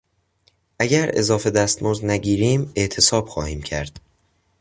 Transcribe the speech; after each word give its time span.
اگر 0.79 1.11
اضافه 1.13 1.49
دستمزد 1.49 2.05
نگیریم 2.05 2.71
اعتصاب 2.75 3.27
خواهیم 3.27 3.61
کرد. 3.61 3.99